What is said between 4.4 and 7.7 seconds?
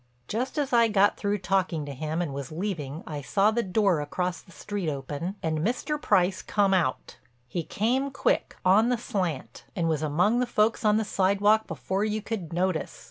the street open, and Mr. Price come out. He